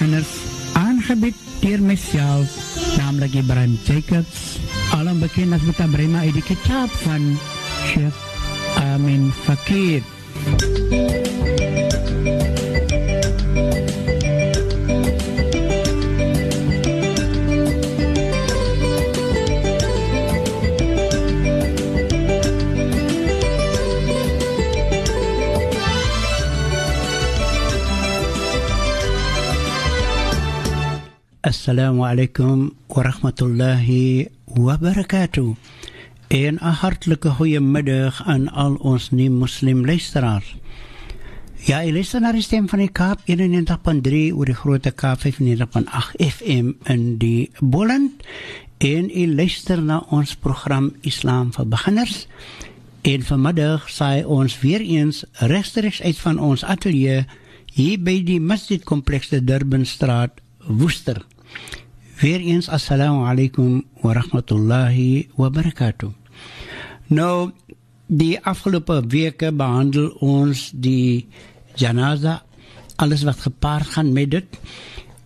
beginners 0.00 0.28
aangebied 0.72 1.36
deur 1.60 1.82
myself, 1.84 2.48
naamlik 2.96 3.34
Ibrahim 3.36 3.76
Jacobs, 3.84 4.56
alom 4.96 5.20
bekend 5.20 5.52
as 5.52 5.60
Buta 5.60 5.84
Brema 5.92 6.24
uit 6.24 6.32
die 6.38 6.46
kitab 6.46 6.88
van 7.04 7.36
Sheikh 7.84 8.16
Amin 8.80 9.28
Fakir. 9.44 10.00
Assalamu 31.50 32.06
alaikum 32.06 32.70
wa 32.88 33.02
rahmatullahi 33.02 34.30
wa 34.54 34.76
barakatuh. 34.76 35.56
En 36.30 36.54
'n 36.54 36.74
hartlike 36.82 37.30
goeiemiddag 37.30 38.22
aan 38.22 38.48
al 38.48 38.74
ons 38.74 39.10
nie 39.10 39.30
moslim 39.30 39.84
luisteraars. 39.84 40.54
Ja, 41.66 41.82
jy 41.82 41.92
luister 41.92 42.20
na 42.20 42.32
die 42.32 42.42
stem 42.42 42.68
van 42.68 42.78
die 42.78 42.92
Kaap 42.92 43.18
91.3 43.26 44.30
oor 44.32 44.46
die 44.46 44.54
groot 44.54 44.94
Kaap 44.94 45.18
95.8 45.24 46.14
FM 46.22 46.70
in 46.84 47.18
die 47.18 47.50
Boland 47.58 48.22
en 48.78 49.10
jy 49.10 49.26
luister 49.26 49.82
na 49.82 49.98
ons 50.10 50.36
program 50.36 50.92
Islam 51.00 51.52
vir 51.52 51.66
beginners. 51.66 52.28
En 53.02 53.22
vanmiddag 53.22 53.90
sê 53.90 54.22
ons 54.24 54.60
weer 54.60 54.80
eens 54.80 55.24
regstreeks 55.32 56.02
uit 56.02 56.18
van 56.18 56.38
ons 56.38 56.64
ateljee 56.64 57.26
hier 57.74 57.98
by 57.98 58.22
die 58.22 58.40
Masjid 58.40 58.84
Kompleks 58.84 59.28
de 59.28 59.44
Durbanstraat 59.44 60.30
Woester. 60.66 61.26
Weer 62.20 62.40
eens 62.40 62.68
assalamu 62.68 63.24
alaikum 63.24 63.82
wa 64.02 64.12
rahmatullahi 64.12 65.30
wa 65.36 65.48
barakatuh. 65.48 66.10
Nou, 67.08 67.50
die 68.06 68.36
afgelope 68.44 68.98
weke 69.08 69.52
behandel 69.56 70.10
ons 70.20 70.68
die 70.74 71.28
janaza, 71.80 72.42
alles 73.00 73.22
wat 73.24 73.40
gepaard 73.40 73.94
gaan 73.96 74.12
met 74.12 74.30
dit. 74.30 74.58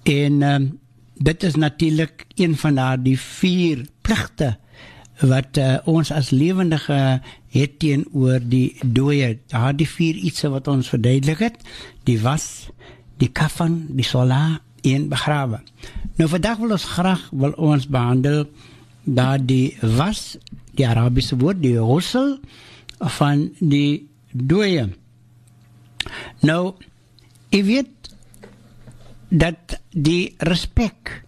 En 0.02 0.42
um, 0.42 0.68
dit 1.14 1.42
is 1.42 1.54
natuurlik 1.54 2.26
een 2.34 2.56
van 2.56 2.74
daardie 2.74 3.18
vier 3.20 3.86
pligte 4.00 4.54
wat 5.22 5.58
uh, 5.58 5.78
ons 5.90 6.12
as 6.12 6.30
lewendige 6.30 6.98
het 7.54 7.78
teenoor 7.78 8.38
die 8.42 8.76
dooie. 8.82 9.38
Daardie 9.50 9.88
vier 9.88 10.14
ietsie 10.14 10.50
wat 10.50 10.68
ons 10.68 10.90
verduidelik 10.94 11.42
het, 11.42 11.58
die 12.06 12.20
was, 12.20 12.68
die 13.18 13.30
kafan, 13.30 13.86
die 13.94 14.06
salat 14.06 14.62
en 14.84 15.08
begrawe. 15.08 15.60
Nou 16.16 16.28
vandag 16.30 16.60
wil 16.62 16.74
ons 16.76 16.86
graag 16.96 17.22
wil 17.32 17.54
ons 17.56 17.86
behandel 17.90 18.44
dat 19.04 19.46
die 19.48 19.76
was 19.80 20.36
die 20.76 20.86
Arabiese 20.88 21.36
woord 21.40 21.62
die 21.62 21.76
ghusl 21.78 22.36
van 23.18 23.48
die 23.60 24.06
dooie. 24.32 24.88
Nou 26.44 26.74
ek 27.54 27.64
weet 27.64 28.12
dat 29.28 29.78
die 29.90 30.34
respek 30.38 31.20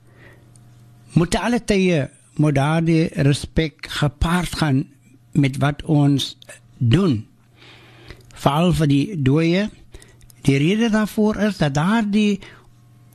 moet 1.16 1.34
alle 1.40 1.62
tye 1.64 2.06
moet 2.36 2.54
daar 2.54 2.84
die 2.84 3.06
respek 3.24 3.88
gepaard 3.88 4.58
gaan 4.60 4.84
met 5.32 5.56
wat 5.56 5.82
ons 5.82 6.34
doen. 6.78 7.24
Veral 8.36 8.74
vir 8.76 8.90
die 8.90 9.04
dooie. 9.22 9.64
Die 10.46 10.58
rede 10.60 10.90
daarvoor 10.92 11.40
is 11.48 11.56
dat 11.58 11.74
daar 11.74 12.04
die 12.10 12.38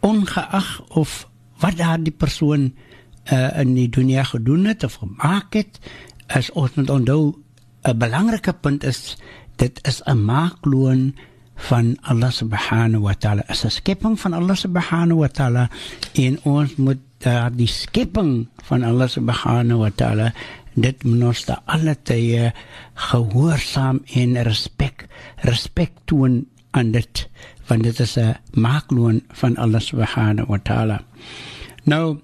ongeag 0.01 0.81
of 0.89 1.27
wat 1.61 1.77
daardie 1.77 2.13
persoon 2.13 2.71
uh, 3.31 3.59
in 3.61 3.75
die 3.77 3.89
dunia 3.89 4.23
gedoen 4.23 4.65
het 4.65 4.83
of 4.83 4.99
gemaak 5.01 5.53
het 5.53 5.79
as 6.27 6.51
ons 6.51 6.73
moet 6.75 6.89
onthou 6.89 7.35
'n 7.83 7.97
belangrike 7.97 8.53
punt 8.53 8.83
is 8.83 9.17
dit 9.55 9.79
is 9.87 10.01
'n 10.05 10.25
maakloon 10.25 11.13
van 11.55 11.97
Allah 12.01 12.31
subhanahu 12.31 13.05
wa 13.05 13.13
ta'ala. 13.13 13.43
As 13.47 13.65
'n 13.65 13.69
skepping 13.69 14.19
van 14.19 14.33
Allah 14.33 14.55
subhanahu 14.55 15.21
wa 15.21 15.27
ta'ala 15.27 15.69
en 16.13 16.39
ons 16.43 16.75
moet 16.75 17.01
daar 17.21 17.53
die 17.53 17.69
skepping 17.69 18.47
van 18.65 18.83
Allah 18.83 19.07
subhanahu 19.07 19.85
wa 19.85 19.91
ta'ala 19.93 20.33
dit 20.73 21.03
moet 21.03 21.45
da 21.45 21.61
alle 21.65 21.95
tye 22.03 22.53
gehoorsaam 23.11 24.01
en 24.15 24.41
respek 24.43 25.05
respek 25.43 25.91
toon 26.05 26.45
aan 26.71 26.91
dit 26.91 27.27
want 27.71 27.87
dit 27.87 27.99
is 28.03 28.17
'n 28.19 28.35
maakloon 28.53 29.23
van 29.31 29.55
Allah 29.55 29.79
subhanahu 29.79 30.47
wa 30.47 30.59
ta'ala. 30.59 31.03
Nou 31.83 32.19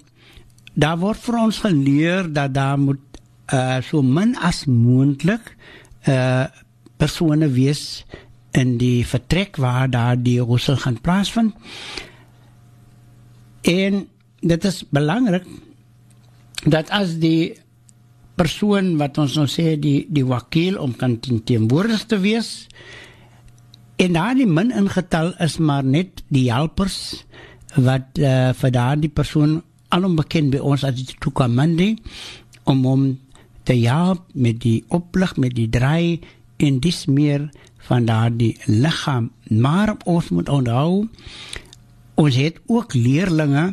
daar 0.73 0.97
word 0.99 1.17
vir 1.17 1.37
ons 1.39 1.59
geleer 1.59 2.33
dat 2.33 2.53
daar 2.53 2.79
moet 2.79 2.99
uh, 3.53 3.81
so 3.81 4.01
min 4.01 4.35
as 4.35 4.65
moontlik 4.65 5.55
uh 6.07 6.45
persone 6.97 7.47
wees 7.49 8.05
in 8.51 8.77
die 8.77 9.05
vertrek 9.05 9.55
waar 9.55 9.89
daar 9.89 10.17
die 10.17 10.39
rossel 10.39 10.75
gaan 10.75 11.01
plaasvind. 11.01 11.53
En 13.61 14.07
dit 14.39 14.63
is 14.65 14.83
belangrik 14.89 15.45
dat 16.65 16.89
as 16.89 17.19
die 17.21 17.53
persoon 18.35 18.97
wat 18.97 19.17
ons 19.17 19.35
nou 19.35 19.47
sê 19.47 19.77
die 19.79 20.07
die 20.09 20.25
wakil 20.25 20.77
om 20.77 20.95
kan 20.95 21.19
teenwoordig 21.19 22.05
te 22.05 22.19
wees 22.19 22.67
En 23.97 24.13
daardie 24.13 24.45
min 24.45 24.69
ingetal 24.71 25.31
is 25.41 25.57
maar 25.57 25.83
net 25.83 26.21
die 26.29 26.51
helpers 26.51 27.23
wat 27.73 28.19
uh, 28.21 28.53
vir 28.53 28.73
daardie 28.73 29.09
persoon 29.09 29.55
alom 29.89 30.17
bekend 30.19 30.53
by 30.53 30.61
ons 30.61 30.83
as 30.85 30.99
die 30.99 31.15
toekomende 31.17 31.95
om 32.69 32.83
hom 32.85 33.07
te 33.65 33.73
help 33.81 34.27
met 34.37 34.59
die 34.61 34.83
oplig 34.93 35.33
met 35.41 35.55
die 35.57 35.69
draai 35.73 36.21
en 36.61 36.77
dis 36.83 37.05
meer 37.09 37.49
van 37.87 38.05
daardie 38.05 38.53
liggaam. 38.69 39.31
Maar 39.49 39.95
ons 40.05 40.29
moet 40.29 40.49
onthou 40.49 41.07
ons 42.21 42.37
het 42.37 42.61
ook 42.69 42.93
leerlinge 42.93 43.71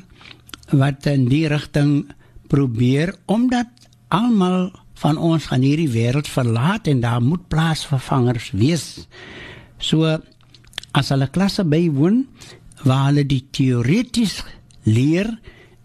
wat 0.72 1.06
in 1.12 1.28
die 1.28 1.44
rigting 1.52 2.06
probeer 2.48 3.12
omdat 3.28 3.68
almal 4.08 4.70
van 5.04 5.20
ons 5.20 5.50
gaan 5.50 5.64
hierdie 5.64 5.90
wêreld 5.92 6.28
verlaat 6.32 6.88
en 6.88 7.00
daar 7.04 7.20
moet 7.20 7.48
plaasvervangers 7.52 8.52
wees 8.56 8.86
So 9.84 10.08
as 10.96 11.10
hulle 11.12 11.28
klasse 11.34 11.64
bywoon 11.68 12.22
waar 12.88 13.08
hulle 13.10 13.24
die 13.28 13.42
teoreties 13.52 14.40
leer, 14.88 15.28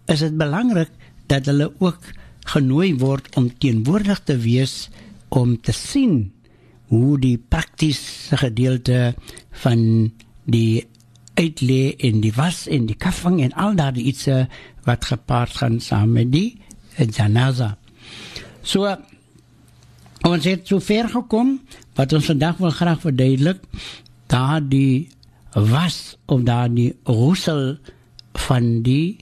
is 0.08 0.24
dit 0.24 0.36
belangrik 0.40 0.92
dat 1.30 1.50
hulle 1.52 1.70
ook 1.84 2.14
genooi 2.50 2.94
word 3.02 3.30
om 3.38 3.50
teenwoordig 3.62 4.24
te 4.26 4.38
wees 4.42 4.88
om 5.36 5.58
te 5.62 5.76
sien 5.76 6.32
hoe 6.90 7.20
die 7.22 7.38
praktiese 7.38 8.40
gedeelte 8.42 9.14
van 9.64 9.82
die 10.50 10.86
uitlê 11.38 11.94
en 12.08 12.24
die 12.24 12.34
was 12.36 12.66
en 12.72 12.88
die 12.90 12.98
kafang 12.98 13.38
en 13.44 13.54
al 13.54 13.78
daardie 13.78 14.08
iets 14.10 14.26
wat 14.88 15.06
gepaard 15.12 15.54
gaan 15.62 15.78
saam 15.84 16.16
met 16.18 16.32
die 16.34 16.58
janaza. 16.98 17.76
So 18.64 18.90
ons 20.28 20.46
het 20.46 20.68
so 20.68 20.80
ver 20.84 21.10
gekom 21.10 21.58
wat 21.98 22.14
ons 22.14 22.30
vandag 22.32 22.60
wil 22.60 22.74
graag 22.76 23.02
verduidelik 23.04 23.64
daar 24.30 24.62
die 24.62 25.10
was 25.54 26.18
of 26.26 26.44
daar 26.46 26.70
die 26.70 26.94
roesel 27.04 27.78
van 28.48 28.82
die 28.86 29.18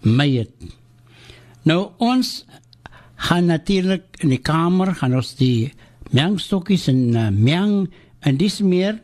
mayet. 0.00 0.52
Nou 1.62 1.90
ons 1.98 2.44
gaan 3.28 3.50
natuurlik 3.50 4.20
in 4.22 4.30
die 4.32 4.42
kamer 4.42 4.94
gaan 4.94 5.16
ons 5.18 5.34
die 5.40 5.72
mengstokkies 6.14 6.86
en 6.92 7.02
uh, 7.16 7.28
meng 7.34 7.88
en 8.20 8.38
dis 8.38 8.60
meer 8.62 9.00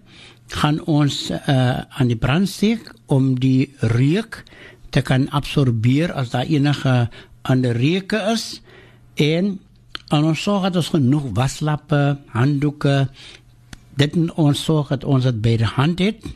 gaan 0.55 0.79
ons 0.87 1.31
uh, 1.31 1.83
aan 1.83 2.11
die 2.11 2.21
brand 2.21 2.49
steek 2.49 2.93
om 3.11 3.35
die 3.41 3.73
reuk 3.81 4.45
te 4.95 5.03
kan 5.03 5.27
absorbeer 5.35 6.13
as 6.15 6.31
daar 6.31 6.47
enige 6.47 7.09
ander 7.43 7.77
reuke 7.77 8.21
is 8.33 8.63
en 9.21 9.59
En 10.13 10.25
ons 10.25 10.43
sorg 10.43 10.63
dat 10.69 10.77
ons 10.77 10.89
genoeg 10.89 11.31
waslappe, 11.37 12.19
handdoeke, 12.35 13.09
dit 13.97 14.17
ons 14.37 14.65
sorg 14.65 14.91
dat 14.93 15.05
ons 15.05 15.25
dit 15.25 15.39
by 15.41 15.57
die 15.63 15.71
hand 15.77 16.03
het. 16.03 16.27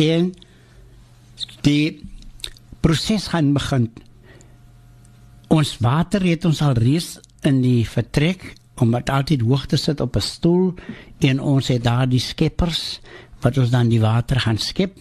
En 0.00 0.30
die 1.66 2.00
proses 2.80 3.28
gaan 3.32 3.52
begin. 3.52 3.90
Ons 5.50 5.76
water 5.82 6.24
het 6.24 6.46
ons 6.48 6.62
al 6.62 6.78
reeds 6.78 7.18
in 7.46 7.60
die 7.64 7.84
vertrek 7.88 8.54
om 8.80 8.94
dit 8.94 9.10
altyd 9.12 9.42
hoog 9.44 9.66
te 9.68 9.76
sit 9.76 10.00
op 10.00 10.16
'n 10.16 10.24
stoel 10.24 10.74
en 11.18 11.40
ons 11.40 11.68
het 11.68 11.84
daar 11.84 12.08
die 12.08 12.20
skeppers 12.20 13.00
wat 13.40 13.58
ons 13.58 13.70
dan 13.70 13.88
die 13.88 14.00
water 14.00 14.40
gaan 14.40 14.58
skep 14.58 14.96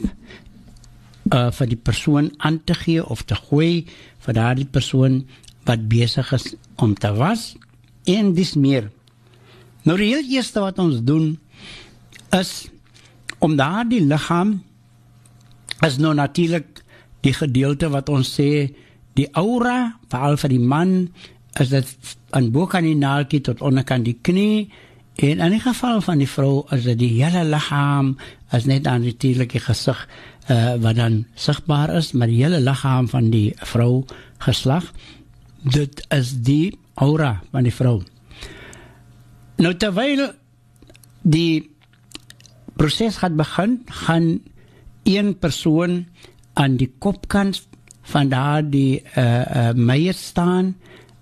uh 1.34 1.52
vir 1.52 1.68
die 1.68 1.78
persoon 1.78 2.32
aan 2.38 2.64
te 2.64 2.74
gee 2.74 3.06
of 3.06 3.22
te 3.22 3.36
gooi 3.36 3.86
vir 4.20 4.34
daardie 4.34 4.66
persoon 4.66 5.28
wat 5.66 5.88
besig 5.88 6.32
is 6.34 6.56
om 6.82 6.96
te 6.96 7.12
was 7.14 7.54
en 8.10 8.34
dis 8.34 8.56
meer. 8.56 8.90
Nou 9.84 9.98
die 10.00 10.12
heel 10.14 10.26
eerste 10.40 10.64
wat 10.64 10.80
ons 10.80 11.04
doen 11.06 11.38
is 12.36 12.68
om 13.40 13.56
daardie 13.60 14.04
liggaam 14.06 14.60
is 15.86 15.98
nou 15.98 16.14
natuurlik 16.14 16.84
die 17.26 17.34
gedeelte 17.36 17.90
wat 17.92 18.10
ons 18.12 18.32
sê 18.40 18.70
die 19.18 19.28
aura 19.40 19.96
veral 20.12 20.38
vir 20.40 20.54
die 20.56 20.64
man 20.64 20.94
is 21.60 21.72
dit 21.74 22.16
aan 22.36 22.52
bo 22.54 22.68
kan 22.70 22.86
die 22.86 22.98
naaltjie 22.98 23.42
tot 23.48 23.64
onderkant 23.66 24.08
die 24.08 24.18
knie 24.22 24.70
en 25.20 25.42
in 25.44 25.56
die 25.56 25.64
geval 25.64 26.00
van 26.04 26.22
die 26.22 26.30
vrou 26.30 26.64
is 26.76 26.86
dit 26.88 27.00
die 27.00 27.14
hele 27.18 27.44
liggaam 27.48 28.14
as 28.56 28.68
net 28.70 28.88
aan 28.88 29.04
die 29.04 29.16
natuurlike 29.16 29.64
gesig 29.66 30.00
uh, 30.50 30.76
wat 30.84 31.00
dan 31.00 31.24
sigbaar 31.36 31.96
is 32.00 32.14
maar 32.14 32.32
die 32.32 32.42
hele 32.44 32.62
liggaam 32.64 33.10
van 33.12 33.32
die 33.34 33.50
vrou 33.74 34.06
geslag 34.46 34.88
dit 35.64 36.06
is 36.16 36.34
die 36.44 36.78
aura 36.96 37.42
van 37.52 37.64
die 37.64 37.74
vrou 37.74 38.02
nou 39.60 39.74
terwyl 39.76 40.30
die 41.22 41.70
proses 42.80 43.20
gaan 43.20 43.36
begin 43.40 43.80
gaan 44.06 44.40
een 45.04 45.34
persoon 45.40 46.06
aan 46.54 46.78
die 46.80 46.92
kopkant 47.00 47.68
van 48.12 48.30
daardie 48.32 49.02
uh 49.18 49.24
uh 49.24 49.72
meier 49.76 50.14
staan 50.14 50.76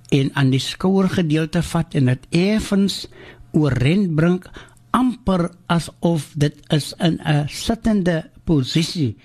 en 0.09 0.29
aan 0.33 0.49
die 0.53 0.63
skouergedeelte 0.63 1.61
vat 1.63 1.95
en 1.99 2.11
dit 2.13 2.27
effens 2.29 3.07
oorent 3.51 4.15
bring 4.15 4.39
amper 4.95 5.49
asof 5.67 6.31
dit 6.35 6.55
is 6.73 6.93
in 6.99 7.19
'n 7.19 7.47
sittende 7.47 8.29
posisie. 8.43 9.17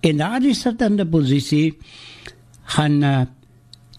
En 0.00 0.16
daardie 0.16 0.54
sittende 0.54 1.06
posisie 1.06 1.78
gaan 2.62 3.02
uh, 3.02 3.20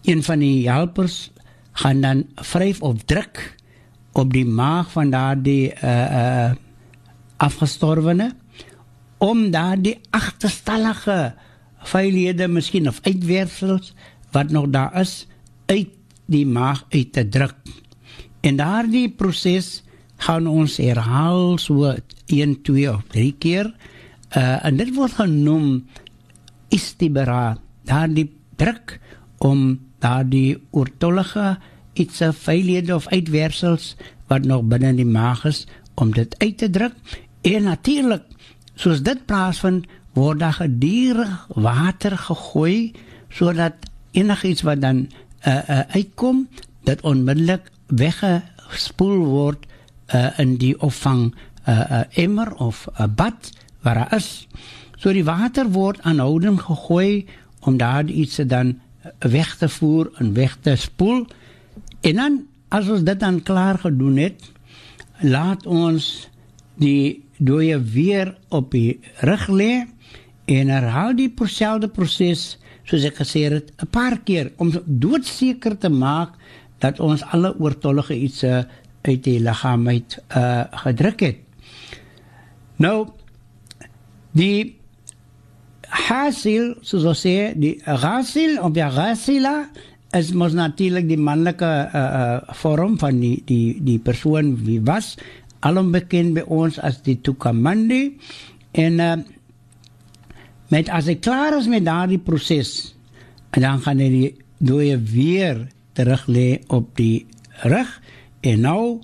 een 0.04 0.22
van 0.22 0.38
die 0.38 0.68
helpers 0.68 1.30
gaan 1.72 2.00
dan 2.00 2.24
vryf 2.34 2.82
of 2.82 3.02
druk 3.04 3.54
op 4.12 4.32
die 4.32 4.46
maag 4.46 4.90
van 4.92 5.10
daardie 5.10 5.72
uh 5.82 6.06
uh 6.20 6.52
afgestorwene 7.36 8.30
om 9.18 9.50
daardie 9.50 9.98
agterstallige 10.14 11.34
feilhede 11.82 12.46
miskien 12.48 12.88
of 12.88 13.00
uitwerpsels 13.02 13.92
wat 14.32 14.50
nog 14.50 14.68
daar 14.70 15.00
is 15.00 15.26
uit 15.66 15.88
die 16.26 16.46
maag 16.46 16.84
uit 16.88 17.12
te 17.12 17.28
druk. 17.28 17.56
En 18.40 18.56
daardie 18.56 19.08
proses 19.10 19.82
gaan 20.16 20.46
ons 20.46 20.76
herhaal 20.76 21.58
so 21.58 21.94
1 22.26 22.62
2 22.62 22.88
of 22.92 23.02
3 23.12 23.34
keer. 23.38 23.74
Uh 24.36 24.64
en 24.64 24.76
dit 24.76 24.94
word 24.94 25.12
genoem 25.20 25.84
istibara, 26.68 27.56
daardie 27.84 28.30
druk 28.56 28.98
om 29.38 29.80
daardie 30.04 30.58
oortollige 30.70 31.56
iets 31.94 32.22
feilhede 32.36 32.94
of 32.94 33.08
uitwerpsels 33.08 33.94
wat 34.28 34.44
nog 34.44 34.64
binne 34.68 34.92
in 34.92 35.00
die 35.02 35.08
maag 35.08 35.44
is 35.48 35.64
om 35.94 36.12
dit 36.12 36.34
uit 36.38 36.58
te 36.58 36.70
druk. 36.70 36.94
En 37.42 37.68
natuurlik, 37.68 38.22
soos 38.74 39.02
dit 39.06 39.26
plaasvind, 39.26 39.86
word 40.14 40.40
daar 40.42 40.58
gedurig 40.58 41.46
water 41.54 42.16
gegooi 42.18 42.92
sodat 43.34 43.74
enigiets 44.14 44.62
wat 44.62 44.80
dan 44.80 45.06
uh, 45.46 45.58
uh, 45.68 45.80
uitkom 45.90 46.46
dat 46.86 47.02
onmiddellik 47.02 47.70
weggespoel 47.86 49.24
word 49.26 49.66
uh, 50.14 50.38
in 50.38 50.56
die 50.62 50.74
opvang 50.80 51.32
uh, 51.66 51.80
uh, 51.80 52.00
emmer 52.14 52.54
of 52.54 52.86
'n 52.86 53.02
uh, 53.02 53.08
bad 53.16 53.50
waar 53.82 53.94
daar 53.94 54.14
is. 54.14 54.46
So 54.96 55.12
die 55.12 55.24
water 55.24 55.70
word 55.70 56.00
aanhoudend 56.02 56.60
gegooi 56.60 57.26
om 57.60 57.76
daar 57.76 58.04
iets 58.04 58.36
dan 58.36 58.78
weg 59.18 59.56
te 59.56 59.68
voer 59.68 60.10
en 60.18 60.32
weg 60.34 60.56
te 60.60 60.76
spoel. 60.76 61.26
En 62.00 62.14
dan 62.14 62.42
as 62.68 62.88
ons 62.88 63.04
dit 63.06 63.20
dan 63.20 63.42
klaar 63.42 63.78
gedoen 63.78 64.16
het, 64.16 64.50
laat 65.20 65.66
ons 65.66 66.28
die 66.80 67.22
dooie 67.38 67.78
weer 67.78 68.34
op 68.48 68.70
die 68.74 69.00
rug 69.22 69.48
lê 69.48 69.72
en 70.50 70.68
herhaal 70.68 71.14
die 71.16 71.30
selfde 71.46 71.88
proses 71.88 72.58
soos 72.84 73.04
ek 73.04 73.20
gesê 73.22 73.48
het 73.48 73.72
'n 73.80 73.90
paar 73.90 74.18
keer 74.18 74.52
om 74.56 74.72
doodseker 74.84 75.78
te 75.78 75.88
maak 75.88 76.34
dat 76.78 77.00
ons 77.00 77.22
alle 77.22 77.54
oortollige 77.58 78.14
iets 78.14 78.44
uit 78.44 79.22
die 79.24 79.40
liggaam 79.40 79.88
uit 79.88 80.18
uh, 80.36 80.64
gedruk 80.70 81.20
het. 81.20 81.38
Nou 82.76 83.08
die 84.32 84.76
hasil 85.94 86.74
soos 86.82 87.06
ons 87.06 87.24
sê 87.26 87.52
die 87.58 87.76
ghasil 87.84 88.58
of 88.62 88.74
die 88.76 88.86
ghasila 88.96 89.56
is 90.14 90.32
mos 90.34 90.54
natuurlik 90.54 91.06
die 91.10 91.18
manlike 91.18 91.66
uh, 91.66 91.94
uh, 91.94 92.54
vorm 92.58 92.98
van 92.98 93.20
die 93.22 93.36
die 93.46 93.78
die 93.82 93.98
persoon 94.02 94.54
wie 94.66 94.80
was 94.82 95.14
alom 95.66 95.92
bekend 95.94 96.34
by 96.36 96.44
ons 96.50 96.78
as 96.78 97.00
die 97.06 97.16
tukamandi 97.22 98.02
en 98.78 99.00
uh, 99.00 99.14
met 100.74 100.90
as 100.90 101.08
hy 101.10 101.16
klaar 101.22 101.56
is 101.58 101.70
met 101.70 101.86
daardie 101.86 102.20
proses 102.22 102.94
en 103.54 103.62
dan 103.62 103.82
gaan 103.84 104.02
hy 104.02 104.10
die 104.10 104.30
dooie 104.64 104.98
weer 104.98 105.66
terug 105.94 106.26
lê 106.26 106.48
op 106.74 106.96
die 106.98 107.26
rug. 107.62 107.90
En 108.40 108.64
nou 108.66 109.00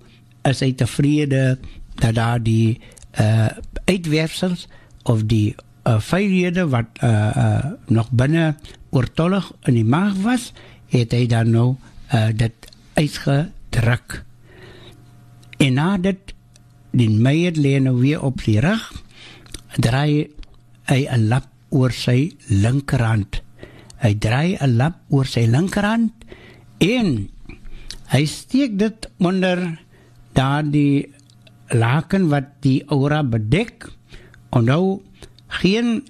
is 0.49 0.63
hy 0.65 0.73
tevrede 0.75 1.59
dat 2.01 2.17
daar 2.19 2.43
die 2.43 2.81
uh 3.21 3.51
uitwerpsels 3.91 4.69
of 5.11 5.25
die 5.27 5.57
uh, 5.85 6.01
feilhede 6.01 6.69
wat 6.69 7.01
uh, 7.03 7.11
uh 7.11 7.65
nog 7.87 8.11
binne 8.11 8.55
oortollig 8.91 9.53
in 9.65 9.75
die 9.75 9.87
maag 9.87 10.15
was 10.25 10.53
het 10.89 11.13
hy 11.13 11.27
dan 11.27 11.51
nou 11.51 11.69
uh 12.15 12.29
dit 12.35 12.69
uitgedruk 12.95 14.25
en 15.59 15.75
na 15.75 15.97
dit 15.97 16.35
die 16.91 17.11
meier 17.11 17.55
lê 17.55 17.79
nou 17.79 17.97
weer 18.01 18.23
op 18.23 18.43
die 18.43 18.61
rug 18.61 18.91
draai 19.79 20.31
hy 20.91 21.07
'n 21.07 21.29
lap 21.31 21.47
oor 21.71 21.93
sy 21.95 22.35
linkerhand. 22.49 23.41
Hy 24.03 24.13
draai 24.19 24.59
'n 24.59 24.77
lap 24.77 24.97
oor 25.09 25.27
sy 25.27 25.47
linkerhand 25.47 26.13
en 26.83 27.29
hy 28.11 28.25
steek 28.27 28.79
dit 28.79 29.07
onder 29.19 29.79
daardie 30.35 31.07
laken 31.71 32.29
wat 32.29 32.49
die 32.61 32.83
aura 32.91 33.23
bedek. 33.23 33.87
En 34.51 34.65
nou 34.65 35.03
geen 35.51 36.07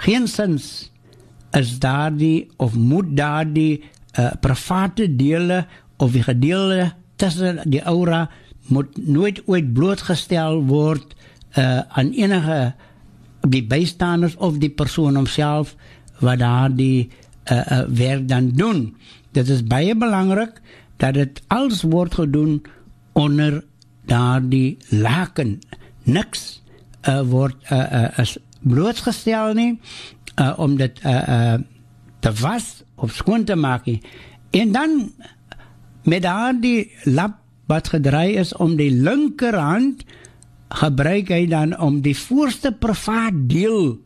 geen 0.00 0.28
sins 0.28 0.90
is 1.52 1.78
daardie 1.78 2.48
of 2.56 2.74
moet 2.74 3.16
daardie 3.16 3.82
uh, 4.18 4.30
private 4.40 5.08
dele 5.16 5.66
of 5.96 6.12
die 6.14 6.22
gedeelte 6.22 6.92
tussen 7.16 7.60
die 7.64 7.82
aura 7.82 8.28
moet 8.70 8.96
nooit 8.96 9.42
ooit 9.46 9.72
blootgestel 9.72 10.62
word 10.70 11.14
uh, 11.58 11.82
aan 11.88 12.12
enige 12.14 12.72
die 13.40 13.64
bystanders 13.66 14.36
of 14.36 14.60
die 14.62 14.70
persoon 14.70 15.18
homself 15.18 15.74
wat 16.20 16.38
daardie 16.38 17.08
uh, 17.50 17.56
uh, 17.58 17.82
werk 17.88 18.28
dan 18.28 18.50
doen. 18.54 18.96
Dit 19.32 19.48
is 19.48 19.64
baie 19.64 19.94
belangrik 19.96 20.60
dat 21.00 21.14
dit 21.14 21.42
alles 21.48 21.82
word 21.82 22.14
gedoen 22.14 22.60
onder 23.12 23.62
daardie 24.06 24.76
laken. 24.88 25.58
Niks 26.04 26.62
uh, 27.08 27.20
word 27.24 27.56
uh, 27.72 28.10
uh, 28.18 28.34
blootgestel 28.60 29.54
nie 29.54 29.80
uh, 30.36 30.52
om 30.56 30.76
dit 30.76 31.00
uh, 31.04 31.28
uh, 31.28 31.58
te 32.20 32.32
was 32.40 32.82
of 33.00 33.14
skoon 33.16 33.44
te 33.44 33.56
maak. 33.56 33.84
Nie. 33.84 34.00
En 34.50 34.72
dan 34.72 35.12
met 36.04 36.22
daardie 36.22 36.90
lap 37.04 37.38
wat 37.70 37.88
gedraai 37.88 38.36
is 38.40 38.54
om 38.56 38.76
die 38.76 38.90
linkerhand 38.90 40.04
gebruik 40.80 41.30
hy 41.34 41.44
dan 41.50 41.74
om 41.78 42.00
die 42.02 42.16
voorste 42.16 42.72
privaat 42.72 43.36
deel 43.50 43.98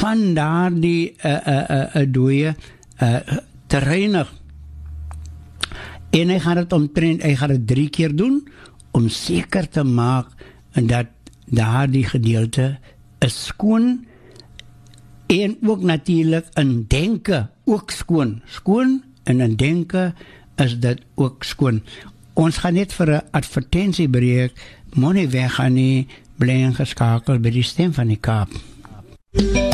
van 0.00 0.32
daardie 0.36 1.14
uh, 1.20 1.32
uh, 1.32 1.38
'n 1.44 1.72
uh, 1.72 2.02
uh, 2.02 2.06
dooie 2.12 2.54
uh, 3.02 3.20
te 3.66 3.78
reinig. 3.78 4.32
En 6.10 6.28
hy 6.28 6.38
gaan 6.38 6.56
dit 6.62 6.72
omtrent 6.72 7.22
hy 7.22 7.34
gaan 7.36 7.52
dit 7.56 7.66
3 7.66 7.88
keer 7.90 8.16
doen 8.16 8.40
om 8.90 9.08
seker 9.08 9.68
te 9.68 9.82
maak 9.82 10.30
dat 10.72 11.10
daardie 11.44 12.04
gedeelte 12.06 12.78
is 13.24 13.36
skoon 13.48 14.04
en 15.32 15.56
ook 15.64 15.82
natuurlik 15.82 16.46
in 16.60 16.84
denke 16.88 17.46
ook 17.64 17.90
skoon. 17.90 18.42
Skoon 18.46 19.02
en 19.24 19.40
in 19.40 19.56
denke 19.56 20.12
is 20.56 20.78
dit 20.80 21.00
ook 21.14 21.44
skoon. 21.44 21.82
Ons 22.34 22.58
gaan 22.62 22.74
net 22.74 22.92
vir 22.92 23.10
'n 23.10 23.22
advertensie 23.30 24.08
breek 24.08 24.52
moenie 24.94 25.28
weggaan 25.28 25.74
nie, 25.74 26.06
bly 26.38 26.62
ingeskakel 26.66 27.38
by 27.38 27.50
die 27.50 27.62
stem 27.62 27.92
van 27.92 28.06
die 28.06 28.20
Kaap. 28.20 28.50
Ja, 29.32 29.73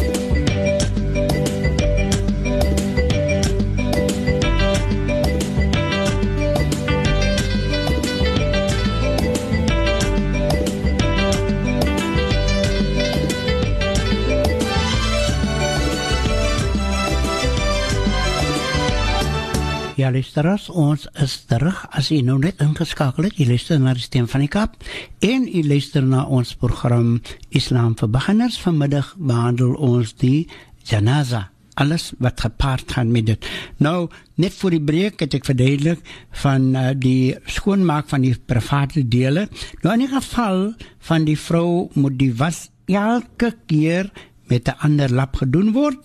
luisteraars, 20.12 20.68
ons 20.68 21.06
is 21.22 21.34
terug. 21.50 21.78
As 21.96 22.10
u 22.10 22.20
nou 22.26 22.38
net 22.42 22.60
ingeskakel 22.62 23.28
het, 23.28 23.38
u 23.38 23.46
luister 23.48 23.78
na 23.80 23.94
die 23.96 24.04
stem 24.04 24.26
van 24.30 24.44
die 24.44 24.50
Kaap 24.50 24.76
en 25.24 25.46
u 25.46 25.62
luister 25.66 26.04
na 26.06 26.24
ons 26.26 26.52
program 26.58 27.20
Islam 27.54 27.94
vir 27.98 28.10
beginners. 28.10 28.58
Vanmiddag 28.62 29.14
behandel 29.16 29.72
ons 29.74 30.12
die 30.20 30.48
janaza, 30.88 31.46
alles 31.80 32.10
wat 32.18 32.42
gepaard 32.44 32.92
gaan 32.96 33.12
met 33.14 33.30
dit. 33.30 33.48
Nou, 33.78 34.08
net 34.40 34.56
voor 34.58 34.76
die 34.76 34.82
breek 34.82 35.22
het 35.24 35.36
ek 35.38 35.48
verduidelik 35.48 36.02
van 36.42 36.70
uh, 36.74 36.90
die 36.96 37.36
skoonmaak 37.46 38.10
van 38.10 38.26
die 38.26 38.34
private 38.34 39.06
dele. 39.08 39.48
Nou 39.84 39.94
in 39.96 40.04
die 40.06 40.12
geval 40.12 40.70
van 41.10 41.26
die 41.28 41.38
vrou 41.38 41.88
moet 41.94 42.18
die 42.20 42.32
was 42.34 42.68
elke 42.90 43.54
keer 43.70 44.10
met 44.50 44.68
'n 44.68 44.78
ander 44.86 45.10
lap 45.10 45.36
gedoen 45.36 45.72
word 45.72 45.98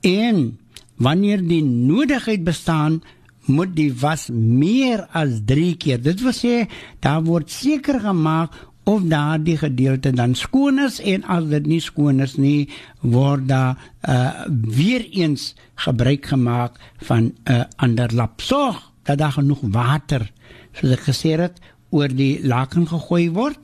en 0.00 0.58
wanneer 1.02 1.42
die 1.42 1.62
nodigheid 1.64 2.44
bestaan 2.44 3.02
moet 3.46 3.74
die 3.76 3.90
was 4.00 4.28
meer 4.32 5.06
as 5.12 5.40
3 5.46 5.76
keer. 5.76 6.02
Dit 6.02 6.22
wil 6.22 6.34
sê 6.36 6.68
daar 7.00 7.24
word 7.26 7.50
seker 7.50 8.00
gemaak 8.00 8.54
of 8.84 9.02
daardie 9.06 9.56
gedeelte 9.58 10.10
dan 10.10 10.34
skoon 10.34 10.78
is 10.82 10.98
en 11.00 11.24
as 11.30 11.44
dit 11.50 11.66
nie 11.66 11.80
skoon 11.80 12.20
is 12.20 12.34
nie 12.36 12.68
word 13.00 13.46
daar 13.48 13.78
uh, 14.08 14.46
weer 14.48 15.06
eens 15.10 15.54
gebruik 15.74 16.26
gemaak 16.26 16.80
van 17.06 17.22
'n 17.22 17.34
uh, 17.50 17.64
ander 17.76 18.10
lap. 18.14 18.40
Sorg 18.40 18.92
dat 19.02 19.18
daar 19.18 19.32
genoeg 19.32 19.62
water 19.62 20.30
soos 20.72 20.94
ek 20.96 21.06
gesê 21.10 21.38
het 21.38 21.58
oor 21.90 22.08
die 22.08 22.40
laken 22.46 22.86
gegooi 22.88 23.30
word 23.30 23.58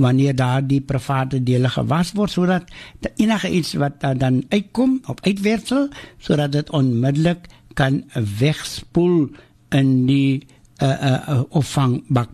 wanneer 0.00 0.34
daardie 0.36 0.80
private 0.80 1.42
dele 1.44 1.68
gewas 1.68 2.12
word 2.16 2.32
sodat 2.32 2.70
enige 3.16 3.50
iets 3.50 3.74
wat 3.80 4.00
dan 4.00 4.42
uitkom 4.48 5.00
op 5.06 5.20
uitwerksel 5.22 5.88
sodat 6.18 6.52
dit 6.52 6.70
onmiddellik 6.70 7.48
kan 7.74 8.02
wegspoel 8.38 9.28
in 9.70 10.06
die 10.06 10.46
uh, 10.82 10.88
uh, 10.88 11.40
opvangbak. 11.48 12.30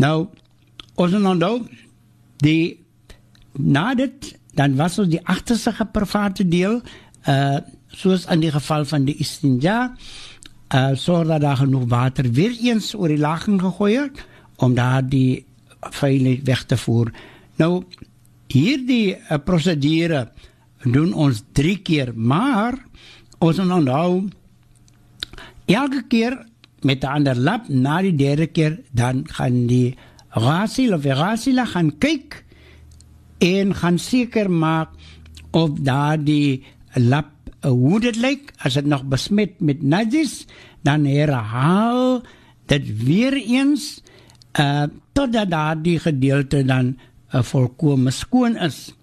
Nou 0.00 0.28
ons 1.00 1.16
nou 1.16 1.54
die 2.44 2.78
na 3.56 3.94
dit 3.94 4.34
dan 4.54 4.76
was 4.76 4.98
ons 5.00 5.10
die 5.10 5.22
agterste 5.24 5.72
private 5.92 6.48
deel 6.48 6.80
uh 7.28 7.60
soos 7.90 8.22
in 8.30 8.38
die 8.38 8.52
geval 8.54 8.84
van 8.86 9.02
die 9.08 9.16
istinja 9.18 9.78
uh 10.74 10.92
sodat 10.94 11.42
daar 11.42 11.58
genoeg 11.58 11.88
water 11.90 12.28
weer 12.30 12.54
eens 12.54 12.94
oor 12.94 13.10
die 13.10 13.18
lagging 13.18 13.58
gegooi 13.60 13.96
het 13.98 14.20
om 14.62 14.74
daardie 14.74 15.44
veilig 15.80 16.44
weg 16.44 16.64
te 16.64 16.76
voer. 16.76 17.10
Nou 17.56 17.82
hierdie 18.52 19.16
uh, 19.16 19.38
prosedure 19.44 20.28
doen 20.84 21.12
ons 21.12 21.42
3 21.52 21.78
keer, 21.84 22.12
maar 22.14 22.76
ons 23.38 23.58
onthou 23.58 24.28
elke 25.70 26.02
keer 26.08 26.34
met 26.82 27.04
'n 27.04 27.06
ander 27.06 27.36
lap 27.36 27.68
na 27.68 28.02
die 28.02 28.16
derde 28.16 28.46
keer 28.46 28.80
dan 28.90 29.24
gaan 29.28 29.66
die 29.66 29.96
rasil 30.30 30.94
of 30.94 31.04
rasila 31.04 31.64
gaan 31.64 31.98
kyk 31.98 32.44
en 33.38 33.74
gaan 33.74 33.98
seker 33.98 34.50
maak 34.50 34.88
of 35.50 35.70
daardie 35.80 36.62
lap 36.94 37.30
uh, 37.64 37.70
hoe 37.70 38.00
dit 38.00 38.16
lyk 38.16 38.52
as 38.58 38.74
dit 38.74 38.86
nog 38.86 39.04
besmet 39.04 39.60
met 39.60 39.82
najis 39.82 40.46
dan 40.82 41.04
herhaal 41.04 42.22
dit 42.66 42.84
weer 43.04 43.34
eens 43.34 44.02
uh 44.60 44.86
totdat 45.12 45.50
daardie 45.50 45.98
gedeelte 45.98 46.64
dan 46.64 46.96
uh, 47.34 47.42
volkome 47.42 48.10
skoon 48.10 48.56
is. 48.56 48.94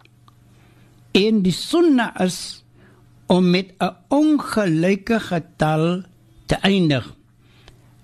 En 1.12 1.42
die 1.46 1.54
sunna 1.54 2.12
is 2.24 2.64
om 3.28 3.50
met 3.50 3.74
'n 3.80 3.94
ongelyke 4.08 5.20
getal 5.20 6.04
te 6.48 6.58
eindig. 6.66 7.06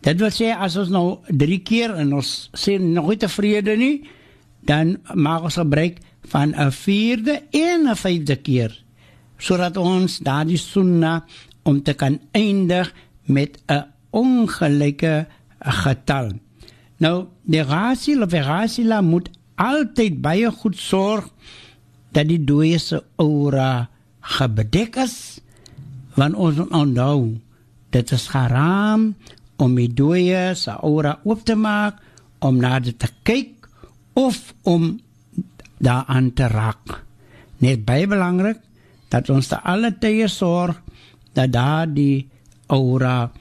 Dit 0.03 0.19
wil 0.19 0.31
sê 0.35 0.51
as 0.51 0.75
ons 0.79 0.91
nou 0.91 1.05
3 1.31 1.59
keer 1.63 1.95
en 2.03 2.17
ons 2.19 2.31
sê 2.51 2.75
nog 2.81 3.07
nie 3.11 3.19
tevrede 3.21 3.75
nie, 3.79 3.95
dan 4.67 4.97
maak 5.15 5.47
ons 5.47 5.59
gebruik 5.59 5.99
van 6.31 6.55
'n 6.55 6.71
vierde 6.71 7.41
en 7.51 7.87
'n 7.87 7.95
vyfde 7.95 8.35
keer 8.35 8.83
sodat 9.37 9.77
ons 9.77 10.19
daardie 10.23 10.57
sunna 10.57 11.25
om 11.63 11.81
te 11.83 11.93
kan 11.93 12.19
eindig 12.31 12.93
met 13.25 13.59
'n 13.67 13.83
ongelyke 14.11 15.27
getal. 15.59 16.31
Nou, 16.97 17.27
die 17.43 17.63
rasil 17.63 18.21
of 18.21 18.31
rasila 18.31 19.01
moet 19.01 19.29
altyd 19.55 20.21
baie 20.21 20.51
goed 20.51 20.77
sorg 20.77 21.29
dat 22.11 22.27
die 22.27 22.43
dooie 22.43 22.77
se 22.77 23.03
aura 23.15 23.89
gebedek 24.21 24.95
is 24.95 25.41
want 26.15 26.35
ons 26.35 26.59
onthou 26.69 27.39
dit 27.93 28.11
is 28.11 28.27
haram 28.33 29.11
om 29.61 29.75
die 29.77 29.89
dooie 29.93 30.51
se 30.57 30.73
aura 30.73 31.19
oop 31.23 31.43
te 31.45 31.55
maak 31.55 32.01
om 32.43 32.59
na 32.59 32.79
dit 32.83 32.97
te 32.99 33.09
kyk 33.23 33.69
of 34.19 34.53
om 34.67 34.97
daaraan 35.83 36.31
te 36.33 36.47
raak. 36.47 36.99
Net 37.63 37.85
baie 37.85 38.07
belangrik 38.09 38.59
dat 39.13 39.29
ons 39.29 39.47
te 39.51 39.59
alle 39.61 39.93
tye 40.01 40.27
sorg 40.31 40.79
dat 41.37 41.53
daardie 41.53 42.25
aura 42.73 43.31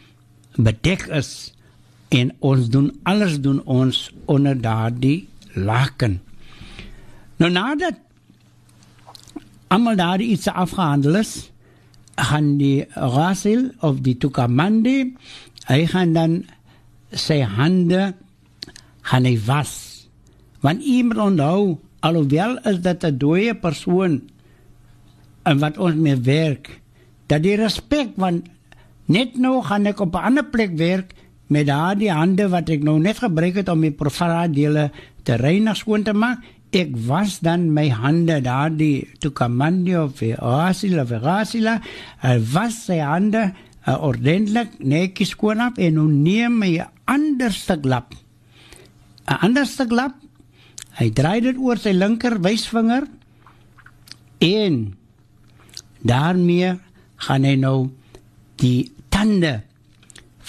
bedek 0.56 1.09
is 1.09 1.52
en 2.12 2.32
ons 2.44 2.68
doen 2.68 2.90
alles 3.09 3.38
doen 3.40 3.61
ons 3.64 4.11
onder 4.28 4.59
daardie 4.61 5.28
laken. 5.56 6.21
Nou 7.40 7.50
nadat 7.50 7.97
almal 9.73 9.97
daardie 9.97 10.35
iets 10.35 10.49
afgehandel 10.49 11.16
is, 11.23 11.51
gaan 12.22 12.56
die 12.58 12.86
rasil 12.94 13.70
of 13.80 14.00
die 14.06 14.16
tukamandi 14.18 15.14
hy 15.68 15.80
gaan 15.90 16.14
dan 16.14 16.32
sy 17.10 17.42
hande 17.44 18.12
gaan 19.02 19.26
hy 19.26 19.36
was. 19.46 20.06
Want 20.62 20.82
iemand 20.82 21.20
onthou 21.20 21.78
alhoewel 22.02 22.58
is 22.66 22.80
dit 22.82 23.04
'n 23.04 23.18
dooie 23.18 23.54
persoon 23.54 24.22
en 25.42 25.58
wat 25.58 25.78
ons 25.78 25.94
mee 25.94 26.16
werk 26.16 26.80
dat 27.26 27.42
die 27.42 27.56
respek 27.56 28.14
want 28.16 28.46
net 29.06 29.38
nou 29.38 29.62
gaan 29.62 29.86
ek 29.86 30.00
op 30.00 30.14
'n 30.14 30.26
ander 30.28 30.44
plek 30.44 30.76
werk 30.78 31.14
met 31.46 31.66
daardie 31.66 32.10
hande 32.10 32.48
wat 32.48 32.68
ek 32.68 32.82
nou 32.82 32.98
net 32.98 33.18
gebruik 33.18 33.54
het 33.54 33.68
om 33.68 33.80
die 33.80 33.90
profaradele 33.90 34.90
te 35.22 35.34
reinig 35.34 35.76
skoon 35.76 36.02
te 36.02 36.12
maak 36.12 36.38
ek 36.72 36.94
was 37.06 37.38
dan 37.44 37.68
my 37.76 37.88
hande 37.92 38.40
daardie 38.44 39.04
tukamandio 39.20 40.06
vir 40.16 40.40
asila 40.40 41.04
vir 41.04 41.26
asila 41.28 41.74
was 42.54 42.78
sy 42.86 42.98
hande 43.04 43.50
uh, 43.86 43.98
ordentlik 44.00 44.78
netjies 44.80 45.34
skoon 45.36 45.60
af 45.60 45.78
en 45.78 45.98
nou 45.98 46.08
neem 46.08 46.58
my 46.62 46.72
ander 47.10 47.52
stuk 47.52 47.84
lap. 47.84 48.14
'n 49.28 49.38
ander 49.46 49.66
stuk 49.66 49.92
lap. 49.92 50.16
Hy 50.98 51.08
draai 51.10 51.40
dit 51.40 51.56
oor 51.56 51.78
sy 51.80 51.92
linker 51.92 52.40
wysvinger 52.42 53.06
en 54.40 54.96
daarmee 56.02 56.74
gaan 57.16 57.44
hy 57.44 57.54
nou 57.56 57.78
die 58.60 58.90
tande 59.08 59.62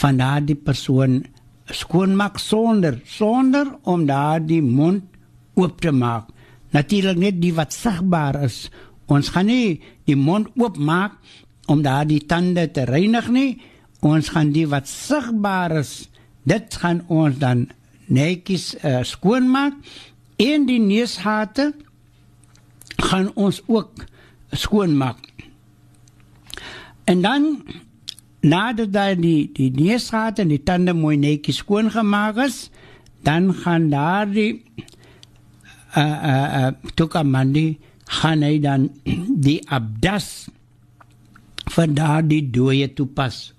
van 0.01 0.17
daardie 0.17 0.57
persoon 0.57 1.21
skoonmaak 1.71 2.39
sonder 2.39 2.99
sonder 3.07 3.69
om 3.87 4.05
daardie 4.09 4.61
mond 4.61 5.12
oop 5.59 5.81
te 5.81 5.91
maak. 5.91 6.29
Natuurlik 6.73 7.19
net 7.21 7.41
die 7.41 7.53
wat 7.53 7.73
sigbaar 7.73 8.41
is. 8.47 8.69
Ons 9.11 9.29
gaan 9.33 9.49
nie 9.51 9.81
die 10.07 10.17
mond 10.17 10.49
oop 10.57 10.77
maak 10.77 11.19
om 11.69 11.83
daardie 11.85 12.23
tande 12.27 12.65
te 12.71 12.85
reinig 12.89 13.29
nie. 13.29 13.51
Ons 14.03 14.33
gaan 14.33 14.51
die 14.55 14.65
wat 14.67 14.89
sigbaar 14.89 15.77
is, 15.83 16.09
dit 16.43 16.75
gaan 16.81 17.03
ons 17.07 17.37
dan 17.39 17.67
netjies 18.11 18.73
uh, 18.83 18.99
skoonmaak 19.07 19.77
en 20.43 20.65
die 20.67 20.81
neushate 20.81 21.71
gaan 22.99 23.29
ons 23.39 23.61
ook 23.67 24.03
skoonmaak. 24.51 25.21
En 27.07 27.21
dan 27.23 27.47
nadat 28.43 28.91
daai 28.91 29.15
die 29.19 29.51
die 29.55 29.71
neusgat 29.71 30.41
en 30.43 30.51
die 30.51 30.61
tande 30.63 30.95
mooi 30.95 31.15
netjies 31.17 31.61
skoon 31.63 31.91
gemaak 31.93 32.41
is, 32.43 32.67
dan 33.23 33.53
gaan 33.63 33.89
daar 33.89 34.27
die 35.93 36.01
uh 36.01 36.19
uh, 36.29 36.47
uh 36.67 36.91
tukamandi 36.95 37.77
gaan 38.21 38.43
hy 38.43 38.59
dan 38.59 38.89
die 39.47 39.61
abdas 39.69 40.49
vir 41.73 41.93
daardie 41.95 42.43
dooie 42.51 42.89
toepas. 42.93 43.53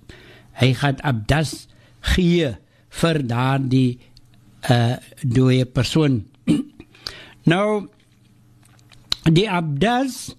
Hy 0.60 0.74
gaan 0.78 1.00
abdas 1.02 1.66
gee 2.14 2.54
vir 3.00 3.22
daardie 3.22 3.98
uh 4.70 4.96
dooie 5.22 5.64
persoon. 5.64 6.22
nou 7.50 7.86
die 9.24 9.48
abdas 9.48 10.34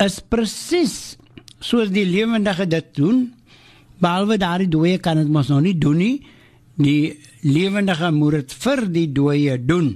is 0.00 0.20
presies 0.20 1.16
soos 1.60 1.90
die 1.92 2.06
lewendige 2.08 2.68
dit 2.68 2.94
doen 2.96 3.26
behalwe 4.00 4.38
daardie 4.40 4.70
dooie 4.70 5.00
kan 5.02 5.18
dit 5.20 5.28
mos 5.28 5.48
nog 5.48 5.64
nie 5.64 5.76
doen 5.76 5.98
nie. 6.00 6.14
Die 6.80 7.18
lewendige 7.44 8.08
moet 8.12 8.40
dit 8.40 8.56
vir 8.62 8.86
die 8.88 9.08
dooie 9.12 9.58
doen. 9.60 9.92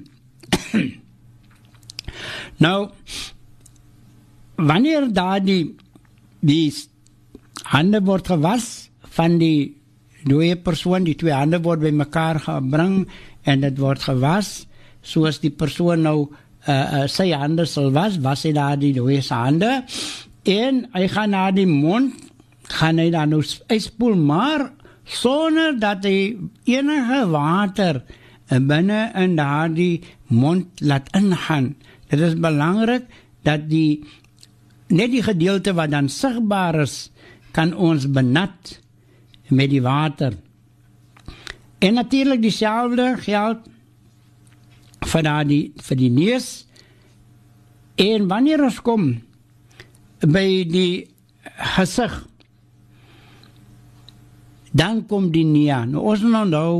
nou 2.62 2.90
wanneer 4.56 5.08
daardie 5.12 5.74
die 6.44 6.68
hande 7.72 8.00
word 8.04 8.28
gewas 8.28 8.90
van 9.16 9.38
die 9.40 9.74
dooie 10.24 10.56
persoon, 10.56 11.04
die 11.04 11.16
twee 11.18 11.34
hande 11.34 11.60
word 11.64 11.82
bymekaar 11.84 12.40
gebring 12.46 13.04
en 13.44 13.64
dit 13.64 13.78
word 13.80 14.02
gewas 14.04 14.64
soos 15.04 15.40
die 15.42 15.52
persoon 15.52 16.04
nou 16.06 16.18
uh, 16.24 16.72
uh, 16.72 17.06
sy 17.10 17.30
hande 17.36 17.66
sal 17.68 17.90
was, 17.92 18.16
was 18.24 18.44
hy 18.46 18.54
daar 18.56 18.78
die 18.80 18.94
dooie 18.96 19.20
se 19.24 19.36
hande 19.36 19.82
en 20.48 20.84
hy 20.94 21.08
gaan 21.12 21.34
na 21.36 21.48
die 21.52 21.68
mond 21.68 22.30
gaan 22.72 23.00
hy 23.00 23.10
dan 23.12 23.34
nou 23.34 23.42
uitspoel 23.68 24.16
maar 24.16 24.70
sonder 25.04 25.76
dat 25.80 26.06
hy 26.08 26.36
enige 26.64 27.20
water 27.32 28.00
binne 28.48 29.10
in 29.16 29.36
daardie 29.36 30.02
mond 30.28 30.80
laat 30.80 31.08
ingaan. 31.16 31.74
Dit 32.10 32.20
is 32.20 32.36
belangrik 32.38 33.06
dat 33.44 33.68
die 33.70 34.04
net 34.88 35.10
die 35.10 35.22
gedeelte 35.24 35.74
wat 35.74 35.90
dan 35.90 36.08
sigbaar 36.08 36.82
is 36.84 37.10
kan 37.56 37.74
ons 37.74 38.06
benat 38.10 38.78
met 39.48 39.70
die 39.70 39.82
water. 39.82 40.34
En 41.78 41.94
natuurlik 41.94 42.42
dieselfde 42.42 43.14
geld 43.20 43.64
vir 45.04 45.22
daardie 45.22 45.72
vir 45.76 45.96
die 46.00 46.10
neus. 46.10 46.66
En 48.00 48.28
wanneer 48.28 48.64
ons 48.64 48.80
kom 48.82 49.10
by 50.24 50.46
die 50.68 51.06
gesig 51.76 52.22
dan 54.74 55.04
kom 55.06 55.30
die 55.30 55.46
nia. 55.46 55.84
Nou 55.86 56.02
ons 56.10 56.24
nou 56.26 56.44
nou 56.48 56.70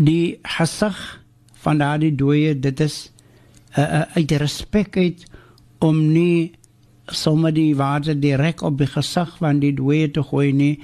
die 0.00 0.38
gesig 0.56 0.96
van 1.60 1.80
daardie 1.82 2.14
dooie 2.16 2.54
dit 2.56 2.80
is 2.80 3.10
uh, 3.76 3.82
uh, 3.82 4.02
uit 4.16 4.32
respek 4.42 4.96
uit 4.96 5.26
om 5.78 6.00
nie 6.12 6.52
sommer 7.10 7.52
die 7.54 7.74
water 7.76 8.14
direk 8.14 8.62
op 8.62 8.78
die 8.78 8.88
gesig 8.90 9.32
van 9.40 9.60
die 9.62 9.72
dooie 9.74 10.10
te 10.10 10.22
gooi 10.22 10.52
nie 10.52 10.74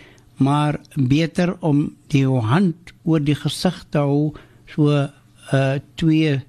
maar 0.42 0.80
beter 0.94 1.54
om 1.64 1.86
die 2.12 2.26
hand 2.26 2.92
oor 3.04 3.22
die 3.24 3.38
gesig 3.38 3.78
te 3.90 4.02
hou 4.04 4.34
so 4.68 5.06
2 5.50 6.34
uh, 6.34 6.40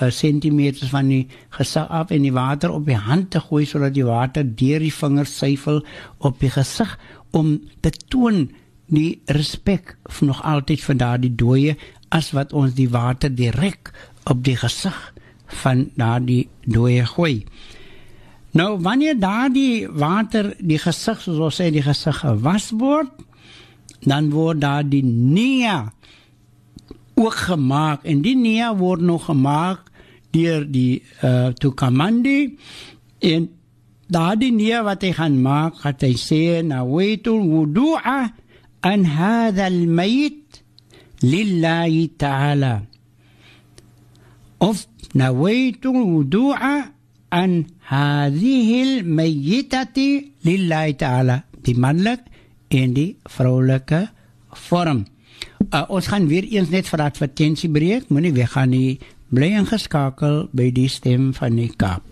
uh, 0.00 0.10
centimeters 0.10 0.90
van 0.90 1.10
die 1.12 1.26
gesig 1.56 1.88
af 1.88 2.10
en 2.10 2.24
die 2.24 2.34
water 2.34 2.72
op 2.72 2.86
die 2.88 2.98
hand 2.98 3.30
te 3.30 3.40
gooi 3.40 3.64
sodat 3.68 3.94
die 3.94 4.06
water 4.06 4.44
deur 4.44 4.82
die 4.82 4.92
vingers 4.92 5.36
syfel 5.38 5.82
op 6.18 6.40
die 6.40 6.50
gesig 6.50 6.96
om 7.36 7.56
te 7.84 7.92
toon 8.08 8.46
die 8.86 9.20
respek 9.26 9.96
nog 10.22 10.42
altyd 10.46 10.82
vir 10.82 10.98
daardie 11.02 11.34
dooie 11.34 11.76
as 12.14 12.32
wat 12.36 12.52
ons 12.54 12.76
die 12.78 12.90
water 12.90 13.32
direk 13.34 13.92
op 14.30 14.42
die 14.46 14.56
gesig 14.56 14.96
van 15.46 15.90
daardie 15.94 16.48
dooie 16.64 17.06
gooi. 17.06 17.44
Nou 18.56 18.80
wanneer 18.80 19.18
daardie 19.18 19.88
water 19.88 20.54
die 20.58 20.78
gesig 20.80 21.20
soos 21.20 21.38
ons 21.38 21.60
sê 21.60 21.70
die 21.74 21.84
gesig 21.84 22.22
gewas 22.22 22.70
word, 22.70 23.10
dan 24.06 24.30
word 24.30 24.62
daardie 24.62 25.04
nea 25.04 25.92
ook 27.16 27.36
gemaak 27.48 28.04
en 28.04 28.22
die 28.24 28.36
nea 28.36 28.74
word 28.76 29.00
nog 29.00 29.28
gemaak 29.28 29.90
deur 30.36 30.66
die 30.68 31.02
eh, 31.20 31.28
uh 31.30 31.52
Tukamandi 31.56 32.56
en 33.24 33.48
daardie 34.12 34.52
nea 34.52 34.82
wat 34.86 35.02
hy 35.02 35.12
gaan 35.16 35.38
maak, 35.42 35.80
gaan 35.82 35.96
hy 36.00 36.12
sê 36.20 36.42
na 36.62 36.84
waitul 36.86 37.40
wudu'a 37.40 38.18
an 38.86 39.06
hadha 39.16 39.66
al-mayit 39.66 40.60
lillahi 41.22 42.08
ta'ala 42.20 42.84
أف 44.61 44.87
نويت 45.15 45.85
الودوع 45.85 46.59
أن 47.33 47.65
هذه 47.87 48.83
الميتة 48.83 50.23
لله 50.45 50.91
تعالى 50.91 51.41
بمنلك 51.65 52.31
in 52.71 52.93
die 52.93 53.17
vrouwelijke 53.27 54.09
vorm. 54.49 55.05
Uh, 55.69 55.83
ons 55.87 56.07
gaan 56.07 56.27
weer 56.27 56.47
eens 56.47 56.71
net 56.71 56.87
vir 56.87 57.03
advertentie 57.03 57.69
breek. 57.69 58.09
Moenie 58.09 58.33
weggaan 58.35 58.71
nie. 58.71 58.99
Bly 59.31 59.53
ingeskakel 59.59 60.45
by 60.55 60.69
die 60.75 60.89
stem 60.91 61.31
van 61.35 61.59
die 61.59 61.69
Kaap. 61.75 62.03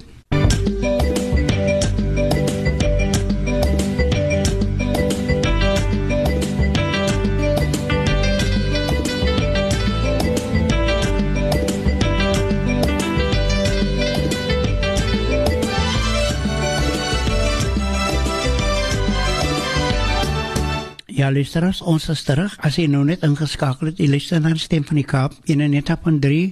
Ja, 21.25 21.31
luisteraars, 21.33 21.79
ons 21.81 22.11
is 22.13 22.21
terug. 22.21 22.53
As 22.61 22.75
jy 22.77 22.83
nou 22.93 23.01
net 23.09 23.23
ingeskakel 23.25 23.89
het, 23.89 24.01
jy 24.03 24.11
luister 24.13 24.43
na 24.45 24.51
die 24.53 24.61
stem 24.61 24.83
van 24.85 24.99
die 24.99 25.07
Kaap 25.09 25.39
91.3 25.49 26.51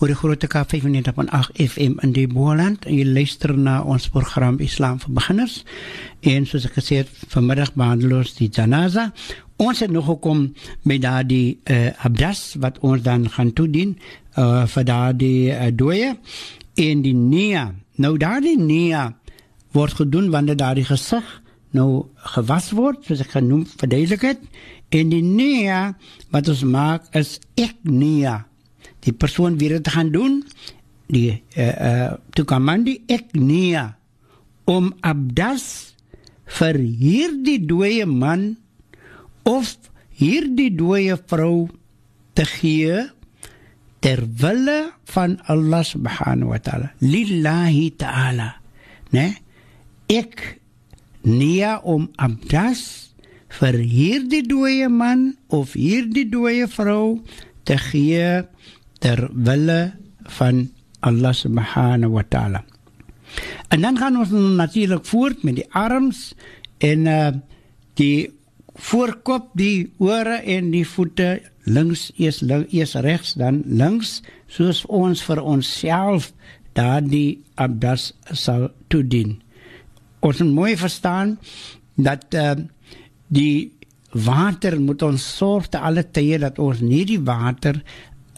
oor 0.00 0.10
die 0.10 0.16
Groot 0.18 0.46
Kaap 0.50 0.72
95.8 0.74 1.54
FM 1.62 1.94
in 2.02 2.16
die 2.16 2.24
Boland. 2.26 2.88
Jy 2.90 3.04
luister 3.06 3.54
na 3.54 3.76
ons 3.86 4.08
program 4.10 4.58
Islam 4.64 4.98
vir 5.04 5.14
beginners. 5.20 5.60
En 6.26 6.50
soos 6.50 6.66
ek 6.66 6.80
gesê 6.80 7.04
het, 7.04 7.14
vanmiddag 7.30 7.76
behandel 7.78 8.18
ons 8.18 8.34
die 8.40 8.50
janaza. 8.50 9.12
Ons 9.62 9.86
het 9.86 9.94
nog 9.94 10.10
gekom 10.10 10.48
met 10.82 11.04
daardie 11.06 11.60
uh, 11.70 11.94
abdas 12.02 12.56
wat 12.58 12.82
ons 12.82 13.06
dan 13.06 13.30
gaan 13.30 13.54
toedien 13.54 13.94
uh, 14.34 14.66
vir 14.66 14.88
daardie 14.90 15.54
uh, 15.54 16.14
en 16.74 17.06
die 17.06 17.14
nia. 17.14 17.68
Nou 18.02 18.16
daardie 18.18 18.58
nia 18.58 19.12
word 19.78 20.02
gedoen 20.02 20.32
wanneer 20.34 20.58
daardie 20.58 20.90
gesig 20.90 21.38
nou 21.76 22.08
gewas 22.34 22.70
word, 22.76 23.04
soos 23.04 23.22
ek 23.24 23.34
genoem 23.36 23.66
verduidelik 23.68 24.24
het, 24.30 24.44
en 24.94 25.12
die 25.12 25.22
nia 25.24 25.92
wat 26.32 26.48
ons 26.48 26.64
maak 26.64 27.08
is 27.18 27.36
ek 27.60 27.76
nia. 27.84 28.42
Die 29.04 29.12
persoon 29.12 29.58
wie 29.60 29.70
dit 29.74 29.90
gaan 29.92 30.12
doen, 30.14 30.40
die 31.08 31.30
uh, 31.56 31.64
uh, 31.64 32.08
toekomandi 32.36 32.98
ek 33.08 33.32
nia 33.36 33.94
om 34.68 34.92
abdas 35.00 35.94
vir 36.58 36.76
hierdie 36.76 37.60
dooie 37.68 38.04
man 38.08 38.50
of 39.48 39.76
hierdie 40.20 40.70
dooie 40.76 41.16
vrou 41.30 41.68
te 42.36 42.44
gee 42.48 43.08
ter 44.04 44.22
wille 44.42 44.78
van 45.14 45.38
Allah 45.50 45.82
subhanahu 45.84 46.52
wa 46.52 46.60
ta'ala 46.62 46.92
lillahi 47.00 47.88
ta'ala 47.98 48.52
né 49.16 49.26
ek 50.12 50.60
nie 51.28 51.66
om 51.84 52.08
abdas 52.16 53.12
vir 53.60 53.78
hierdie 53.80 54.42
dooie 54.46 54.88
man 54.92 55.36
of 55.48 55.76
hierdie 55.78 56.26
dooie 56.28 56.66
vrou 56.68 57.20
te 57.68 57.76
gee 57.88 58.42
ter 59.02 59.28
wille 59.32 59.92
van 60.38 60.66
Allah 61.00 61.32
subhanahu 61.36 62.16
wa 62.16 62.24
ta'ala. 62.26 62.64
En 63.68 63.84
dan 63.84 63.98
gaan 63.98 64.16
ons 64.18 64.32
natuurlik 64.32 65.04
voort 65.06 65.44
met 65.44 65.60
die 65.60 65.68
arms 65.76 66.32
en 66.78 67.06
uh, 67.06 67.30
die 68.00 68.30
voorkop, 68.74 69.50
die 69.58 69.90
ore 69.98 70.40
en 70.46 70.70
die 70.72 70.86
voete 70.86 71.38
links 71.68 72.08
eers 72.16 72.40
links 72.40 72.72
eers 72.72 72.94
regs 73.04 73.34
dan 73.38 73.62
links 73.66 74.20
soos 74.48 74.84
ons 74.86 75.22
vir 75.26 75.42
onsself 75.42 76.30
daardie 76.78 77.42
abdas 77.60 78.12
sal 78.32 78.70
toedien 78.88 79.36
ons 80.20 80.42
mooi 80.42 80.76
verstaan 80.76 81.38
dat 81.94 82.34
uh, 82.34 82.54
die 83.28 83.72
water 84.12 84.78
moet 84.80 85.02
ons 85.02 85.24
sorg 85.36 85.68
te 85.68 85.78
alle 85.78 86.04
tye 86.04 86.38
dat 86.38 86.58
ons 86.58 86.80
nie 86.80 87.04
die 87.08 87.20
water 87.20 87.82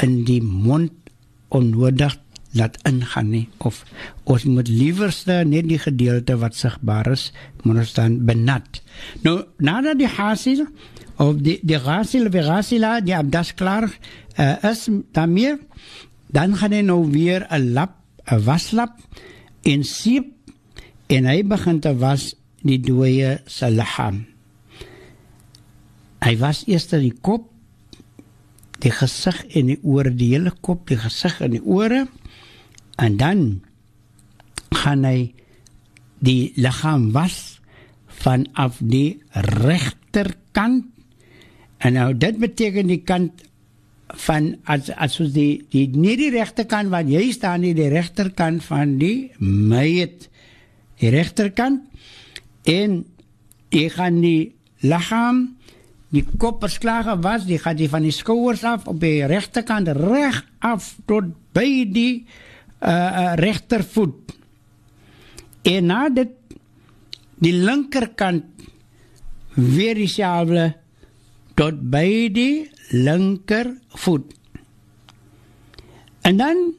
in 0.03 0.25
die 0.25 0.43
mond 0.43 0.93
onnodig 1.49 2.17
laat 2.59 2.79
ingaan 2.89 3.31
nie. 3.31 3.47
Of 3.59 3.85
ons 4.25 4.45
moet 4.51 4.69
liewerste 4.69 5.43
net 5.47 5.69
die 5.71 5.79
gedeelte 5.79 6.37
wat 6.41 6.59
sigbaar 6.59 7.13
is 7.13 7.31
moet 7.63 7.85
ons 7.85 7.95
dan 7.95 8.19
benat. 8.27 8.83
Nou 9.23 9.45
nadat 9.63 10.01
die 10.01 10.11
hasil 10.11 10.67
of 11.21 11.39
die 11.45 11.59
die 11.63 11.79
ghasil 11.79 12.27
of 12.27 12.35
ghasila 12.35 12.99
die 13.05 13.15
abdas 13.17 13.55
klaar 13.55 13.87
uh, 13.87 14.57
is 14.71 14.89
daarmee 15.15 15.59
dan 16.33 16.57
gaan 16.57 16.75
hy 16.75 16.83
nou 16.87 17.05
weer 17.13 17.47
'n 17.51 17.73
lap 17.75 17.95
'n 18.27 18.43
waslap 18.45 18.99
en 19.63 19.85
siep 19.85 20.40
en 21.11 21.27
hy 21.27 21.41
begin 21.47 21.81
te 21.83 21.93
was 21.99 22.35
die 22.63 22.79
dooie 22.83 23.39
se 23.51 23.71
liggaam. 23.73 24.23
Hy 26.21 26.35
was 26.39 26.63
eers 26.69 26.87
die 26.93 27.15
kop, 27.25 27.49
die 28.81 28.93
gesig 28.93 29.41
en 29.57 29.73
die 29.73 29.81
ore, 29.83 30.13
die 30.13 30.31
hele 30.35 30.53
kop, 30.61 30.87
die 30.89 31.01
gesig 31.01 31.41
en 31.45 31.57
die 31.57 31.65
ore 31.65 32.05
en 33.01 33.17
dan 33.21 33.43
gaan 34.77 35.05
hy 35.09 35.33
die 36.21 36.53
liggaam 36.61 37.11
was 37.17 37.61
vanaf 38.21 38.79
die 38.85 39.21
regterkant 39.33 40.89
en 41.81 41.97
nou 41.97 42.11
dit 42.13 42.37
beteken 42.41 42.91
die 42.93 43.01
kant 43.09 43.47
van 44.27 44.53
as 44.69 44.91
as 45.01 45.17
soos 45.17 45.33
die 45.33 45.63
die 45.73 45.87
nie 45.95 46.17
die 46.21 46.33
regterkant 46.35 46.93
waar 46.93 47.09
jy 47.09 47.31
staan 47.33 47.65
nie 47.65 47.73
die 47.79 47.89
regterkant 47.93 48.65
van 48.67 48.99
die 49.01 49.31
myt 49.39 50.30
die 51.01 51.11
regterkant 51.13 51.83
en 52.69 53.01
jy 53.73 53.87
gaan 53.95 54.21
die 54.21 54.53
liggaam 54.85 55.47
die 56.11 56.25
kop 56.43 56.59
verslagen 56.65 57.21
was, 57.23 57.47
die 57.47 57.59
gaat 57.63 57.79
die 57.79 57.89
van 57.91 58.03
die 58.03 58.15
schouders 58.15 58.65
af 58.67 58.89
op 58.91 58.99
de 59.01 59.27
rechterkant 59.31 59.89
recht 59.95 60.47
af 60.59 60.97
tot 61.07 61.31
bij 61.55 61.87
die 61.93 62.27
uh, 62.83 63.33
rechtervoet. 63.39 64.35
En 65.63 65.87
na 65.87 66.09
dit, 66.11 66.33
die 67.39 67.55
linkerkant 67.55 68.45
weer 69.55 69.95
diezelfde 69.95 70.75
tot 71.55 71.79
bij 71.91 72.29
die 72.33 72.71
linkervoet. 72.91 74.35
En 76.21 76.37
dan 76.37 76.75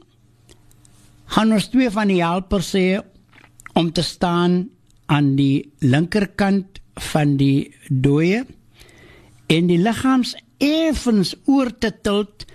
gaan 1.26 1.52
ons 1.52 1.70
twee 1.72 1.90
van 1.90 2.12
die 2.12 2.20
helpers 2.24 2.74
sê 2.76 3.00
om 3.74 3.92
te 3.92 4.04
staan 4.04 4.70
aan 5.12 5.36
die 5.36 5.72
linkerkant 5.80 6.82
van 7.12 7.36
die 7.40 7.72
dooie 7.90 8.44
en 9.52 9.68
die 9.68 9.80
liggaams 9.82 10.36
effens 10.62 11.34
oor 11.50 11.72
te 11.80 11.92
tilt 12.04 12.46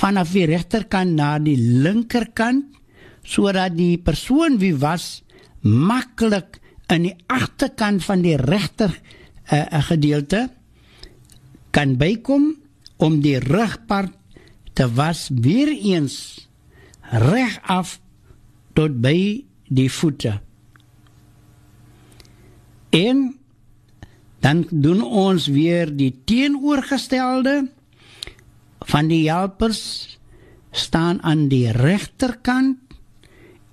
vanaf 0.00 0.34
die 0.34 0.46
regterkant 0.50 1.16
na 1.18 1.36
die 1.42 1.58
linkerkant 1.58 2.74
sodat 3.26 3.74
die 3.78 3.96
persoon 3.98 4.58
wie 4.62 4.74
was 4.78 5.22
maklik 5.62 6.60
in 6.92 7.08
die 7.08 7.16
agterkant 7.26 8.04
van 8.06 8.22
die 8.22 8.36
regter 8.38 8.92
uh, 8.92 9.66
gedeelte 9.88 10.46
kan 11.74 11.96
bykom 11.98 12.52
om 13.02 13.20
die 13.20 13.38
rugpart 13.42 14.14
te 14.76 14.86
was 14.94 15.28
weer 15.32 15.72
eens 15.72 16.48
reg 17.10 17.58
af 17.62 17.98
tot 18.76 19.00
by 19.00 19.44
die 19.66 19.88
voete. 19.90 20.36
En 22.96 23.36
dan 24.40 24.66
doen 24.70 25.02
ons 25.02 25.46
weer 25.52 25.90
die 25.96 26.12
teenoorgestelde 26.24 27.68
van 28.86 29.08
die 29.10 29.24
helpers 29.28 29.82
staan 30.70 31.22
aan 31.22 31.48
die 31.48 31.70
regterkant 31.72 32.78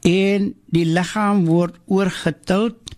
en 0.03 0.49
die 0.75 0.85
liggaam 0.85 1.45
word 1.47 1.79
oorgetild 1.87 2.95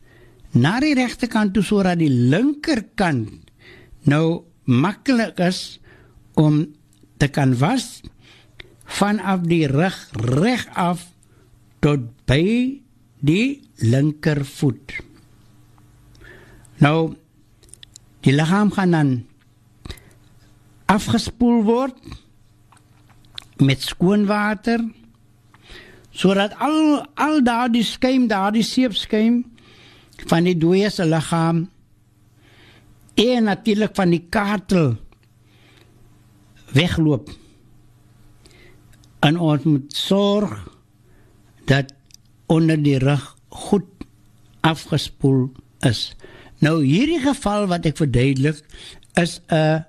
na 0.55 0.79
die 0.81 0.95
regterkant 0.97 1.53
toe 1.53 1.65
sodat 1.65 1.99
die 2.01 2.09
linkerkant 2.09 3.51
nou 4.09 4.45
maklik 4.65 5.41
is 5.45 5.79
om 6.39 6.63
te 7.21 7.29
kan 7.29 7.53
was 7.59 8.01
vanaf 8.97 9.45
die 9.49 9.65
rug 9.69 9.97
reg 10.37 10.65
af 10.73 11.05
tot 11.85 12.07
by 12.29 12.45
die 13.25 13.61
linkervoet. 13.81 15.01
Nou 16.77 17.15
Die 18.25 18.33
liggaam 18.33 18.71
gaan 18.73 18.91
dan 18.91 19.09
afgespoel 20.89 21.61
word 21.65 21.97
met 23.61 23.83
skoon 23.85 24.23
water 24.25 24.81
sodat 26.09 26.55
al 26.57 27.05
al 27.21 27.43
daardie 27.45 27.83
skuim, 27.85 28.25
daardie 28.31 28.65
seepskuim 28.65 29.43
van 30.25 30.49
die 30.49 30.55
dooie 30.57 30.89
se 30.89 31.05
liggaam 31.05 31.67
en 33.21 33.45
natuurlik 33.45 33.93
van 33.95 34.09
die 34.09 34.23
kaartel 34.33 34.95
wegloop. 36.73 37.29
En 39.21 39.37
ons 39.37 39.69
moet 39.69 39.93
sorg 39.93 40.57
dat 41.69 41.93
onder 42.49 42.81
die 42.81 42.97
rug 42.97 43.35
goed 43.49 43.85
afgespoel 44.65 45.51
is. 45.85 46.15
Nou 46.65 46.79
hierdie 46.81 47.21
geval 47.21 47.67
wat 47.69 47.85
ek 47.85 47.99
verduidelik 48.01 48.61
is 49.21 49.39
'n 49.53 49.85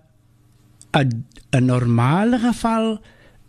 'n 1.01 1.25
'n 1.57 1.65
normale 1.65 2.39
geval, 2.39 3.01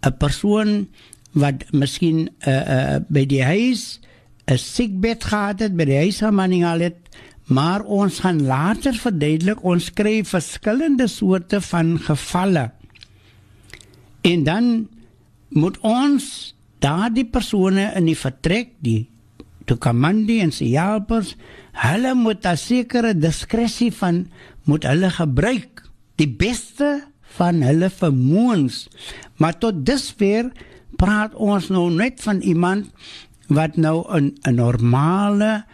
'n 0.06 0.18
persoon 0.18 0.88
wat 1.34 1.66
miskien 1.72 2.20
'n 2.20 2.32
uh, 2.48 2.64
uh, 2.76 2.98
by 3.10 3.26
die 3.26 3.44
huis 3.44 4.00
'n 4.48 4.58
siekbed 4.58 5.24
gehad 5.24 5.60
het, 5.60 5.76
by 5.76 5.86
die 5.86 6.02
huis 6.08 6.22
gemanning 6.24 6.64
al 6.66 6.80
het, 6.80 7.00
maar 7.48 7.84
ons 7.84 8.20
gaan 8.20 8.44
later 8.44 8.94
verduidelik 8.94 9.64
ons 9.64 9.92
kry 9.94 10.24
verskillende 10.24 11.08
soorte 11.08 11.62
van 11.62 12.00
gevalle. 12.00 12.72
En 14.22 14.44
dan 14.44 14.88
moet 15.50 15.78
ons 15.80 16.56
daardie 16.80 17.26
persone 17.26 17.92
in 17.96 18.06
die 18.06 18.18
vertrek, 18.18 18.70
die 18.80 19.10
Tukamandi 19.68 20.40
en 20.42 20.52
sy 20.56 20.72
helpers, 20.74 21.36
hulle 21.84 22.14
moet 22.16 22.46
'n 22.46 22.58
sekere 22.58 23.14
diskresie 23.14 23.92
van 23.92 24.28
moet 24.66 24.84
hulle 24.84 25.10
gebruik 25.10 25.84
die 26.16 26.30
beste 26.30 27.04
van 27.38 27.62
hulle 27.62 27.90
vermoëns. 27.90 28.88
Maar 29.38 29.58
tot 29.58 29.86
dusver 29.86 30.52
praat 30.98 31.36
ons 31.36 31.70
nou 31.70 31.92
net 31.94 32.22
van 32.26 32.42
iemand 32.42 32.90
wat 33.48 33.78
nou 33.78 34.04
'n 34.08 34.34
'n 34.44 34.56
normale 34.56 35.66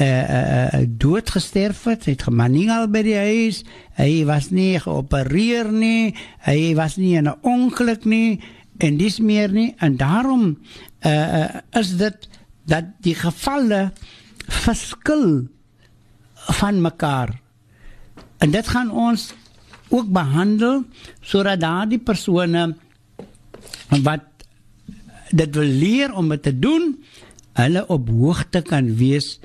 uh, 0.00 0.74
uh, 0.74 0.86
dood 0.88 1.30
gesterf 1.30 1.84
het. 1.84 2.04
Het 2.04 2.22
gemaningal 2.22 2.88
by 2.88 3.02
die 3.02 3.16
huis. 3.16 3.64
Hy 3.98 4.24
was 4.24 4.50
nie 4.50 4.78
geopereer 4.78 5.72
nie. 5.72 6.14
Hy 6.46 6.74
was 6.74 6.96
nie 6.96 7.16
in 7.16 7.28
'n 7.28 7.38
ongeluk 7.42 8.04
nie 8.04 8.40
en 8.78 8.96
dis 8.96 9.18
meer 9.18 9.52
nie. 9.52 9.74
En 9.78 9.96
daarom 9.96 10.58
uh, 11.06 11.10
uh, 11.10 11.44
is 11.70 11.96
dit 11.96 12.28
dat 12.68 12.84
die 13.04 13.16
gevalle 13.16 13.88
verskil 14.48 15.48
van 16.60 16.80
mekaar. 16.84 17.32
En 18.38 18.52
dit 18.52 18.68
gaan 18.68 18.90
ons 18.90 19.32
ook 19.88 20.08
behandel 20.12 20.84
sodat 21.20 21.60
daardie 21.60 22.00
persone 22.00 22.70
wat 24.04 24.26
dit 25.30 25.54
wil 25.54 25.72
leer 25.80 26.12
om 26.12 26.28
dit 26.32 26.42
te 26.42 26.54
doen, 26.58 26.92
hulle 27.58 27.84
op 27.88 28.08
hoogte 28.08 28.62
kan 28.62 28.94
wees 28.96 29.38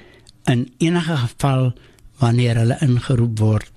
in 0.52 0.68
enige 0.78 1.18
geval 1.26 1.72
wanneer 2.22 2.60
hulle 2.62 2.78
ingeroep 2.84 3.40
word. 3.40 3.72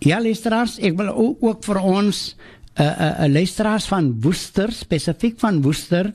Ja, 0.00 0.20
luisteraars, 0.22 0.78
ek 0.80 0.96
wil 0.96 1.10
ook, 1.12 1.42
ook 1.44 1.64
vir 1.66 1.78
ons 1.82 2.36
'n 2.78 2.82
uh, 2.82 2.86
'n 2.86 3.02
uh, 3.02 3.24
uh, 3.26 3.32
luisteraars 3.32 3.86
van 3.86 4.20
Woester, 4.20 4.72
spesifiek 4.72 5.38
van 5.38 5.62
Woester, 5.62 6.14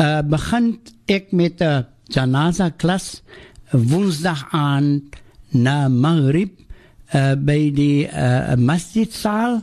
uh 0.00 0.22
begin 0.22 0.78
ek 1.06 1.32
met 1.32 1.60
'n 1.60 1.86
janaza 2.06 2.70
klas 2.70 3.22
woensdag 3.70 4.46
aan 4.50 5.02
na 5.52 5.88
Maghrib 5.88 6.50
uh, 7.14 7.34
by 7.36 7.70
die 7.74 8.06
uh, 8.08 8.54
masjidsaal. 8.56 9.62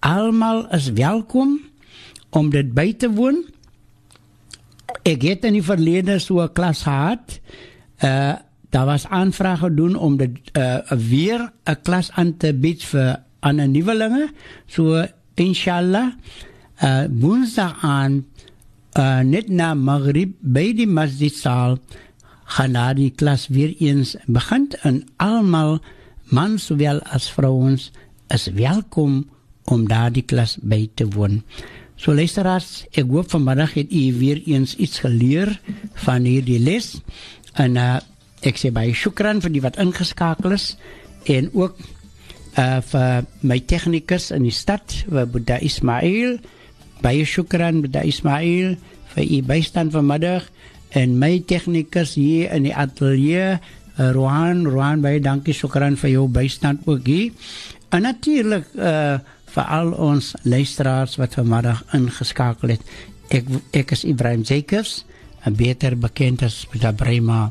Almal 0.00 0.66
is 0.74 0.90
welkom 0.96 1.58
om 2.30 2.50
dit 2.50 2.72
by 2.74 2.92
te 2.94 3.10
woon. 3.10 3.42
Ek 5.06 5.22
het 5.26 5.44
in 5.48 5.58
die 5.58 5.66
verlede 5.66 6.18
so 6.18 6.40
'n 6.42 6.52
klas 6.52 6.82
gehad. 6.82 7.40
Uh 8.04 8.34
daar 8.70 8.86
was 8.86 9.06
aanvrae 9.06 9.56
gedoen 9.56 9.96
om 9.98 10.16
dit 10.16 10.30
uh, 10.54 10.78
weer 10.94 11.50
'n 11.66 11.76
klas 11.82 12.10
aan 12.14 12.36
te 12.36 12.54
bied 12.54 12.84
vir 12.84 13.18
aan 13.40 13.60
'n 13.60 13.70
nuwelinge. 13.70 14.30
So 14.66 15.06
inshallah 15.34 16.12
uh 16.82 17.04
woensdag 17.10 17.82
aan 17.82 18.24
uh, 18.98 19.20
net 19.26 19.48
na 19.48 19.74
Maghrib 19.74 20.34
by 20.40 20.70
die 20.76 20.88
masjidsaal 20.88 21.78
gaan 22.56 22.74
daar 22.74 22.96
die 22.98 23.12
klas 23.14 23.46
weer 23.48 23.74
eens 23.78 24.16
begin 24.26 24.70
en 24.82 25.04
almal 25.22 25.78
man 26.30 26.58
sowel 26.58 27.02
as 27.14 27.30
vrouens 27.30 27.90
is 28.34 28.48
welkom 28.54 29.28
om 29.70 29.86
daar 29.88 30.10
die 30.10 30.26
klas 30.26 30.56
by 30.62 30.88
te 30.94 31.06
woon. 31.14 31.42
So 32.00 32.14
luisteraars, 32.16 32.86
ek 32.96 33.10
hoop 33.12 33.30
vanmiddag 33.30 33.74
het 33.76 33.92
u 33.92 34.04
weer 34.18 34.40
eens 34.48 34.74
iets 34.80 35.02
geleer 35.04 35.52
van 36.06 36.24
hierdie 36.24 36.58
les 36.58 36.96
en 37.60 37.76
uh, 37.76 37.98
ek 38.46 38.58
sê 38.58 38.70
baie 38.72 38.94
shukran 38.96 39.42
vir 39.44 39.52
die 39.52 39.62
wat 39.62 39.78
ingeskakel 39.82 40.56
is 40.56 40.72
en 41.28 41.50
ook 41.52 41.76
uh, 42.56 42.80
vir 42.80 43.26
my 43.44 43.60
tegnikus 43.60 44.30
in 44.34 44.46
die 44.48 44.54
stad, 44.54 45.04
Buddha 45.10 45.60
Ismail. 45.60 46.40
Baie 47.00 47.24
shukran 47.24 47.80
Buddha 47.84 48.04
Ismail 48.04 48.76
vir 49.14 49.24
u 49.24 49.42
bystand 49.46 49.92
vanmiddag. 49.92 50.46
En 50.90 51.18
my 51.18 51.38
tegnikus 51.46 52.16
hier 52.18 52.50
in 52.54 52.66
die 52.66 52.74
ateljee 52.74 53.56
uh, 53.56 54.10
Rohan 54.14 54.64
Rohan 54.66 55.04
baie 55.04 55.20
dankie 55.22 55.54
sokran 55.54 55.98
vir 56.00 56.16
jou 56.16 56.26
bystand 56.28 56.86
ook 56.90 57.06
hier. 57.06 57.52
En 57.94 58.06
natuurlik 58.06 58.66
uh, 58.78 59.18
vir 59.50 59.70
al 59.78 59.92
ons 59.98 60.34
luisteraars 60.42 61.16
wat 61.18 61.38
vanmiddag 61.38 61.82
ingeskakel 61.96 62.76
het. 62.76 62.84
Ek 63.30 63.46
ek 63.76 63.94
is 63.94 64.04
Ibrahim 64.04 64.42
Jacobs 64.46 65.04
beter 65.56 65.96
bekend 65.96 66.42
as 66.44 66.66
Peter 66.68 66.92
Brema 66.92 67.48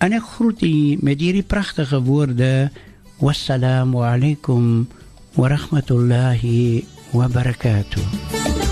en 0.00 0.16
ek 0.16 0.24
groet 0.34 0.62
u 0.64 0.74
met 1.04 1.20
hierdie 1.20 1.46
pragtige 1.46 2.00
woorde. 2.02 2.70
Wassalamu 3.20 4.00
alaikum 4.08 4.88
wa 5.36 5.52
rahmatullahi 5.52 6.86
wa 7.12 7.28
barakatuh 7.28 8.69